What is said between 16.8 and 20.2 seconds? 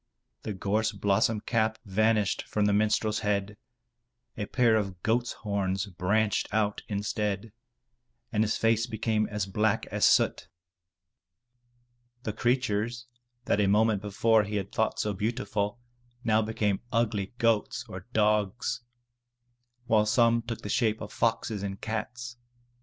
ugly goats or dogs, while